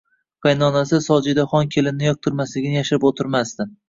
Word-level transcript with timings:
Qaynonasi 0.45 0.99
Sojidaxon 1.07 1.69
kelinni 1.75 2.07
yoqtirmasligini 2.07 2.79
yashirib 2.81 3.07
o`tirmasdi 3.11 3.69